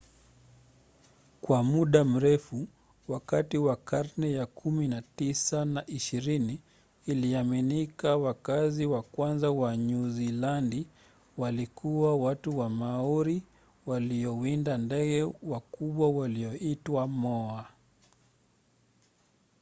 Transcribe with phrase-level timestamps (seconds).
[1.41, 2.67] kwa muda mrefu
[3.07, 6.61] wakati wa karne za kumi na tisa na ishirini
[7.05, 10.87] iliaminika wakazi wa kwanza wa nyuzilandi
[11.37, 13.43] walikuwa watu wa maori
[13.85, 17.67] waliowinda ndege wakubwa walioitwa moa